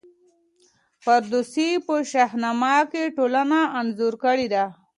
فردوسي 1.03 1.69
په 1.85 1.95
شاهنامه 2.11 2.75
کي 2.91 3.03
ټولنه 3.17 3.59
انځور 3.79 4.13
کړې 4.23 4.47
ده. 4.53 4.65